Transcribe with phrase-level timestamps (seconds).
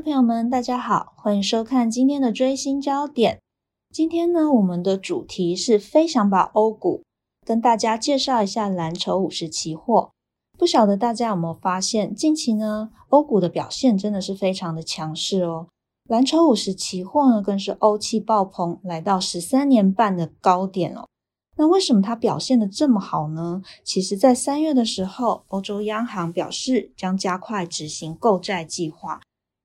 [0.00, 3.40] 朋友们，大家好，欢迎收看今天的追星焦点。
[3.90, 7.02] 今天呢，我们的主题是飞翔吧欧股，
[7.46, 10.10] 跟大家介绍一下蓝筹五十期货。
[10.58, 15.68] 不晓得大家有没有发现，近期呢，欧股的表现真的是非常的强势哦。
[16.08, 21.06] 蓝筹五十期货呢，更是欧气爆棚，来到十三年半的高点哦。
[21.56, 23.62] 那为什么它表现的这么好呢？
[23.82, 29.20] 其实，在三月的时候，欧洲央行表示将加快执行购债计划，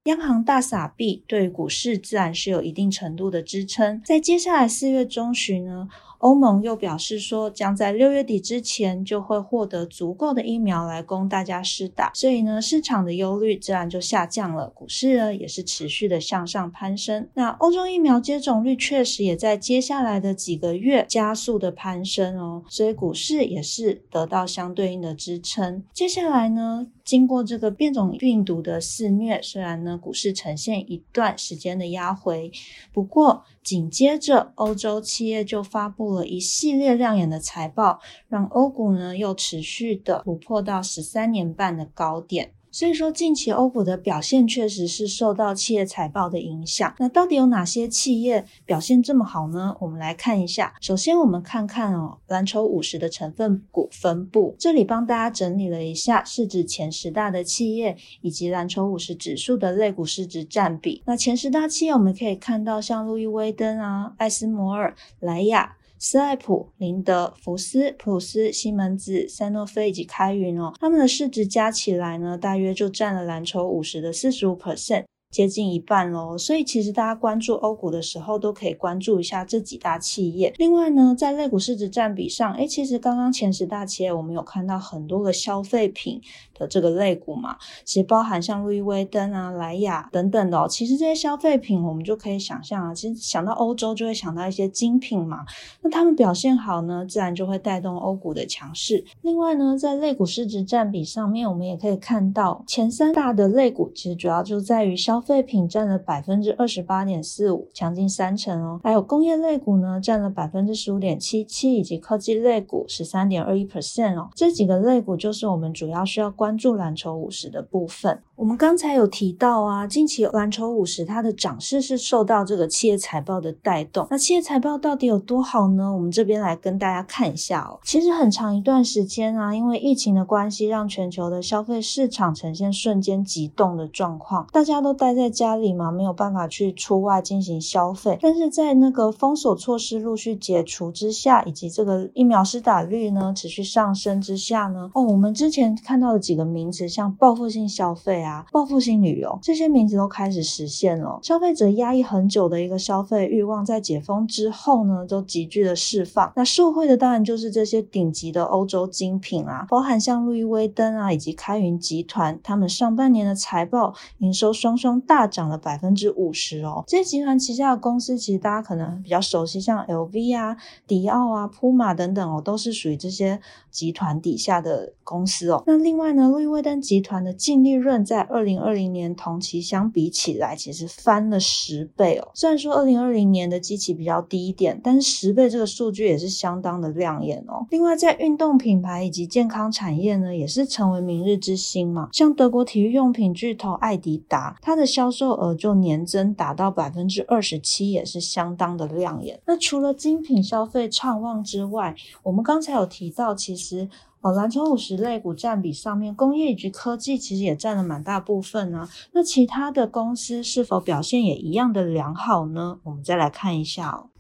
[0.06, 4.02] 央行大撒币对股市自然是有一定程度的支撑。
[4.04, 5.88] 在接下来四月中旬呢？
[6.18, 17.28] 欧盟又表示说，将在六月底之前就会获得足够的疫苗来供大家施打，所以呢，市场的忧虑自然就下降了，股市呢也是持续的向上攀升。
[17.34, 25.84] 那欧洲疫苗接种率确实也在接下来的几个月加速的攀升哦，所以股市也是得到相对应的支撑。
[25.92, 26.88] 接下来呢？
[27.04, 32.52] 经过这个变种病毒的肆虐，虽然呢股市呈现一段时间的压回，
[32.94, 42.54] 不过紧接着欧洲企业就发布了一系列亮眼的财报，让欧股呢又持续的突破到十三年半的高点。
[42.72, 46.96] 所以说，近期欧股的表现确实是受到企业财报的影响。
[47.00, 49.76] 那到底有哪些企业表现这么好呢？
[49.82, 50.74] 我们来看一下。
[50.80, 54.56] 首先，我们看看哦，蓝筹五十的成分股分布。
[54.58, 61.04] 这里帮大家整理了一下市值前十大的企业以及蓝筹五十指数的类股市值占比。
[61.06, 65.76] 那前十大企业，我们可以看到像路易威登啊、艾斯摩尔、莱雅。
[66.04, 75.04] 斯艾普、林德、福斯、普斯、西门子、赛诺菲以及开云哦，他们的市值加起来呢，大约就占了蓝筹五十的四十五 percent。
[75.32, 80.54] 接近一半喽，所以其实大家关注欧股的时候，都可以关注一下这几大企业。
[80.58, 86.22] 另外呢，在类股市值占比上，哎，其实刚刚前十大企业我们有看到很多个消费品
[86.54, 87.56] 的这个类股嘛，
[87.86, 90.68] 其实包含像路易威登啊、莱雅等等的哦。
[90.68, 95.46] 其实这些消费品，我们就可以想象啊，其实想到欧洲就会想到一些精品嘛，
[95.82, 99.06] 那他们表现好呢，自然就会带动欧股的强势。
[99.22, 105.21] 另外呢，在类股市值占比上面，我们也可以看到前三大的类股，其实主要就在于消。
[105.22, 108.82] 消费品占了百分之二十八点四五，强近三成哦。
[108.84, 114.30] 还有工业类股呢，占了百分之十五点七七，以及科技类股十三点二一 percent 哦。
[114.34, 118.20] 这几个类股就是我们主要需要关注蓝筹五十的部分。
[118.42, 124.08] 我们刚才有提到啊，近期蓝筹五十它的涨势是受到这个企业财报的带动。
[124.10, 125.94] 那企业财报到底有多好呢？
[125.94, 127.80] 我们这边来跟大家看一下哦。
[127.84, 138.18] 其实很长一段时间啊，因为疫情的关系，让全球的消费市场呈现瞬间急冻的状况，大家都待在家里嘛，没有办法去出外进行消费。
[138.20, 148.31] 但是在那个封锁措施陆续解除之下，以及这个疫苗施打率呢持续上升之下呢，哦，我们之前看到的几个名词，像报复性消费啊。
[148.52, 156.32] 报复性旅游这些名字都开始实现了，消费者压抑很久的一个消费欲望，在解封之后呢，都急剧的释放。
[156.36, 166.84] 那受惠的当然就是这些顶级的欧洲精品啊，包含像路易威登啊，以及开云集团，他们上半年的财报营收双双大涨了百分之五十哦。
[166.88, 175.64] 这些集团旗下的公司，其实大家可能比较熟悉，像 LV 啊、迪奥啊、普马等等哦，都是属于这些集团底下的公司哦。
[175.66, 182.30] 那另外呢，路易威登集团的净利润在二零二零年同期相比起来，其实翻了十倍哦。
[182.34, 187.66] 虽然说二零二零年的基期比较低一点，但是十倍这个数据也是相当的亮眼哦。
[187.70, 192.10] 另外，在运动品牌以及健康产业呢，也是成为明日之星嘛。
[192.12, 199.40] 像德国体育用品巨头艾迪达，它的销售额就年增达到百分之二十七，也是相当的亮眼。
[199.46, 203.90] 那除了精品消费畅旺之外，我们刚才有提到，其实。
[204.22, 208.88] 哦，蓝筹五十类股占比上面，工业以及科技其实也占了蛮大部分呢。
[209.14, 212.80] 那其他的公司是否表现也一样的良好呢？
[212.84, 214.11] 我们再来看一下哦。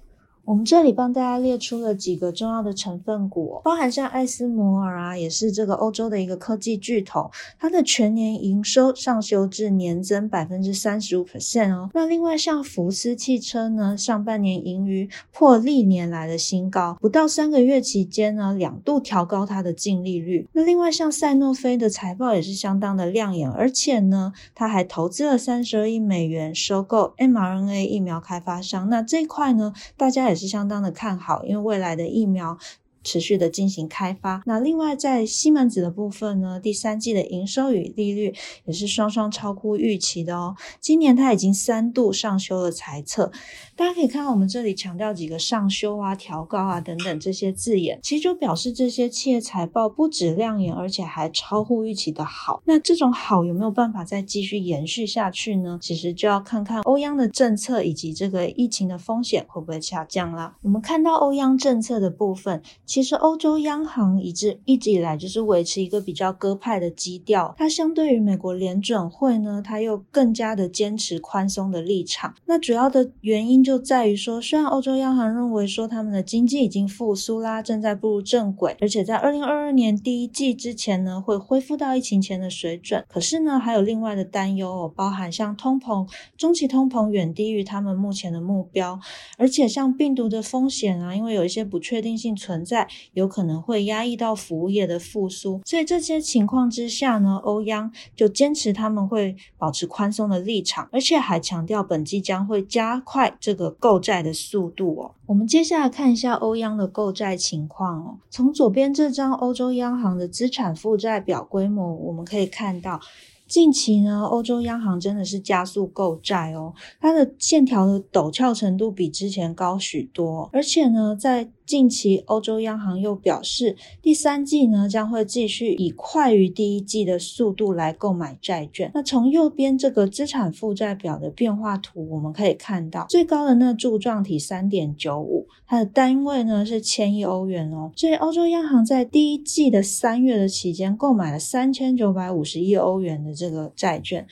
[0.51, 11.89] 我们这里帮大家列出了几个重要的成分股，包含像艾斯摩尔啊，也是这个欧洲的一个科技巨头，它的全年营收上修至年增百分之三十五 percent 哦。
[11.93, 20.49] 那另外像福斯汽车呢，上半年盈余破历年来的新高，不到三个月期间呢，两度调高它的净利率。
[20.51, 28.89] 那另外像赛诺菲的财报也是相当的亮眼，而且呢，它还投资了三十二亿美元收购 mRNA 疫苗开发商。
[28.89, 30.51] 那这一块呢，大家也是。
[30.51, 32.57] 相当的看好，因为未来的疫苗
[33.03, 34.41] 持续的进行开发。
[34.45, 38.33] 那另外在西门子的部分呢，第三季的营收与利率
[38.65, 40.55] 也是双双超乎预期的哦。
[40.79, 43.31] 今年它已经三度上修了财测，
[43.75, 52.61] 大家可以看到我们这里强调几个上修啊、调高啊等等这些字眼，其实就表示这些企业财报不止亮眼，而且还超乎预期的好。
[52.65, 55.79] 那这种好有没有办法再继续延续下去呢？
[55.81, 60.55] 其实就要看看欧央的政策以及这个疫情的风险会不会下降啦。
[60.61, 62.61] 我们看到欧央政策的部分，
[62.91, 72.35] 其实欧洲央行一直一直以来就是维持一个比较鸽派的基调，它相对于美国联准会呢，它又更加的坚持宽松的立场。
[72.47, 83.05] 那主要的原因就在于说，虽然欧洲央行认为说他们的经济已经复苏啦，正在步入正轨，而且在二零二二年第一季之前呢，会恢复到疫情前的水准。
[83.07, 86.05] 可是呢，还有另外的担忧哦，包含像通膨，
[86.35, 88.99] 中期通膨远低于他们目前的目标，
[89.37, 92.80] 而且像病毒的风险啊，因为有一些不确定性存在，
[93.13, 95.61] 有可能会压抑到服务业的复苏。
[95.65, 105.15] 所以这些情况之下呢，欧央就坚持他们会保持宽松的立场，而且还强调本季将会加快这个购债的速度哦。
[105.25, 108.17] 我们接下来看一下欧央的购债情况哦。
[108.29, 112.99] 从左边这张欧洲央行的资产负债表规模，我们可以看到。
[113.47, 128.91] 近期呢，欧洲央行真的是加速购债哦，它的线条的陡峭程度比之前高许多，而且呢，在近期，欧洲央行又表示，第三季呢将会继续以快于第一季的速度来购买债券。
[128.93, 137.91] 那从右边这个资产负债表的变化图，我们可以看到，最高的那柱状体三点九五，它的单位呢是千亿欧元哦。
[137.95, 144.27] 所以欧洲央行在第一季的三月的期间购买了三千九百五十亿欧元的这个债券。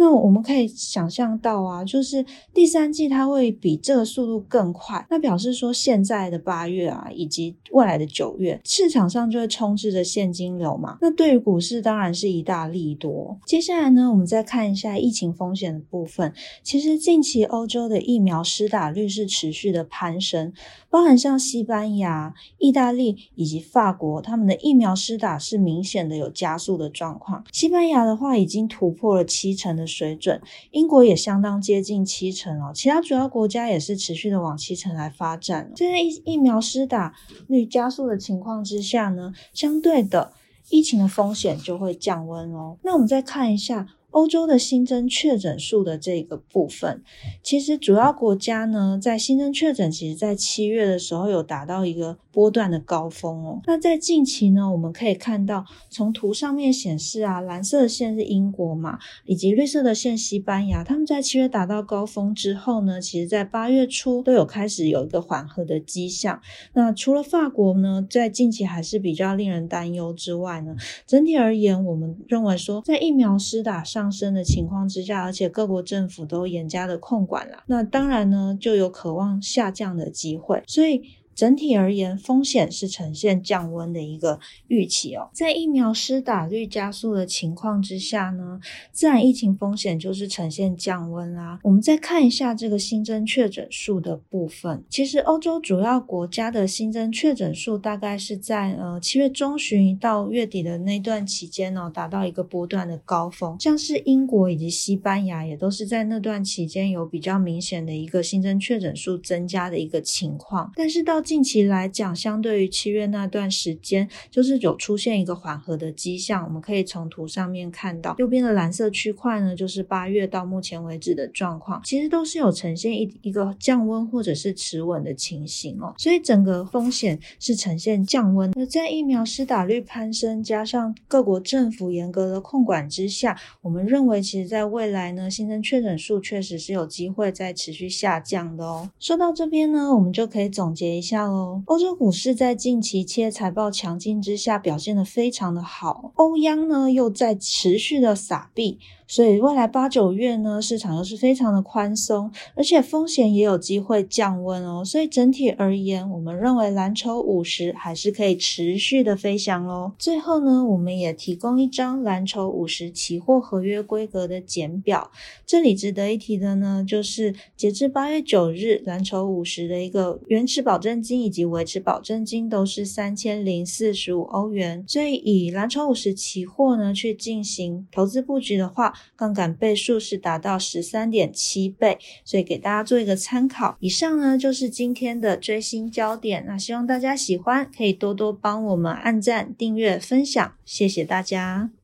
[0.00, 2.24] 那我们可以想象到啊，就是
[2.54, 10.98] 第三季它会比这个速度更快，那表示说现在的八月啊，以及未来的九月，市场上就会充斥着现金流嘛。
[11.00, 13.36] 那对于股市当然是一大利多。
[13.44, 16.32] 接下来呢，我们再看一下疫情风险的部分。
[16.62, 20.52] 其实近期欧洲的疫苗施打率是持续的攀升，
[20.88, 27.42] 包含像西班牙、意大利以及法国，他们的疫苗施打是明显的有加速的状况。
[27.50, 29.87] 西班牙的话已经突破了七成的。
[29.88, 30.40] 水准，
[30.70, 35.72] 英国也相当接近七成哦，其他主要国家也是持续的往七成来发展。
[35.74, 37.14] 现在疫疫苗施打
[37.48, 40.32] 率加速的情况之下呢，相对的
[40.68, 42.76] 疫情的风险就会降温哦。
[42.84, 43.88] 那我们再看一下。
[44.10, 47.02] 欧洲的新增确诊数的这个部分，
[47.42, 53.60] 其实主要国家呢，在新增确诊，其实在七月的时候有达到一个波段的高峰哦。
[53.66, 66.40] 那在近期呢，我们可以看到，从图上面显示啊，蓝色的线是英国嘛，以及绿色的线西班牙，他们在七月达到高峰之后呢，其实在八月初都有开始有一个缓和的迹象。
[66.72, 70.74] 那除了法国呢，在近期还是比较令人担忧之外呢，
[71.06, 73.97] 整体而言，我们认为说，在疫苗施打上。
[73.98, 81.02] 上升的情况之下，而且各国政府都严加的控管了，那当然呢就有渴望下降的机会，所以。
[81.38, 85.30] 整体而言，风险是呈现降温的一个预期哦。
[85.32, 88.58] 在疫苗施打率加速的情况之下呢，
[88.90, 91.60] 自然疫情风险就是呈现降温啦。
[91.62, 103.56] 我们再看一下这个新增确诊数的部分，其实欧洲主要国家的新增确诊数大概是在呃七月中旬到月底的那段期间呢，达到一个波段的高峰。
[103.60, 116.42] 像是英国以及西班牙也都是在那段期间有比较明显的一个新增确诊数增加的一个情况，但是到近期来讲，相对于七月那段时间，就是有出现一个缓和的迹象。
[116.42, 125.92] 我们可以从图上面看到，右边的蓝色区块呢，就是八月到目前为止的状况，其实都是有呈现一一个降温或者是持稳的情形哦。
[125.98, 128.50] 所以整个风险是呈现降温。
[128.58, 138.90] 而在疫苗施打率攀升，加上各国政府严格的控管之下，我们认为，其实在未来呢，新增确诊数确实是有机会在持续下降的哦。
[138.98, 141.17] 说到这边呢，我们就可以总结一下。
[141.26, 148.78] 欧洲股市在近期企业财报强劲之下表现的非常的好，欧央呢又在持续的撒币。
[149.10, 154.84] 所以未来八九月呢，市场又是非常的宽松，而且风险也有机会降温哦。
[154.84, 159.94] 所以整体而言，我们认为蓝筹五十还是可以持续的飞翔哦。
[159.98, 165.10] 最后呢，我们也提供一张蓝筹五十期货合约规格的简表。
[165.46, 174.84] 这里值得一提的呢，就是截至八月九日，蓝筹五十的一个原始保证金以及维持保证金都是三千零四十五欧元。
[174.86, 183.76] 所以以蓝筹五十期货呢去进行投资布局的话，杠杆倍数是达到十三点七倍，所以给大家做一个参考。
[183.80, 191.77] 以上呢就是今天的追星焦点，那希望大家喜欢，可以多多帮我们按赞、订阅、分享，谢谢大家。